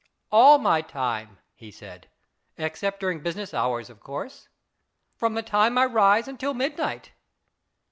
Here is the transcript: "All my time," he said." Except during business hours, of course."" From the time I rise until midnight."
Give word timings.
"All 0.31 0.57
my 0.57 0.81
time," 0.81 1.37
he 1.53 1.69
said." 1.69 2.09
Except 2.57 2.99
during 2.99 3.19
business 3.21 3.53
hours, 3.53 3.87
of 3.87 3.99
course."" 3.99 4.49
From 5.19 5.35
the 5.35 5.43
time 5.43 5.77
I 5.77 5.85
rise 5.85 6.27
until 6.27 6.55
midnight." 6.55 7.11